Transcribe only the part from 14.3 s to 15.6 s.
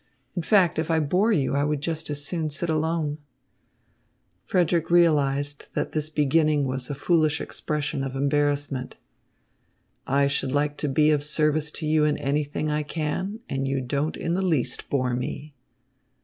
the least bore me."